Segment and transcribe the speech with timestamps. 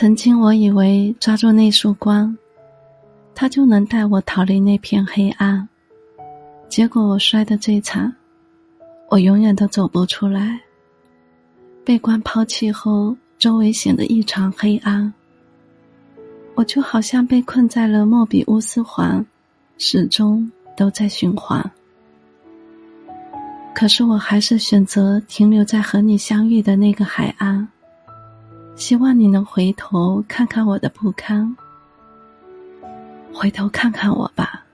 [0.00, 2.38] 曾经我以为抓住那束光，
[3.34, 5.68] 它就能带我逃离那片黑暗。
[6.68, 8.14] 结果我摔得最惨，
[9.08, 10.60] 我永远都走不出来。
[11.84, 15.12] 被光抛弃后，周围显得异常黑暗。
[16.54, 19.26] 我就好像被困在了莫比乌斯环，
[19.78, 21.60] 始终都在循环。
[23.74, 27.66] 可是我还是选择停留在和你相遇的那个海岸。
[28.78, 31.56] 希望你能回头看看我的不堪，
[33.34, 34.64] 回头看看我吧。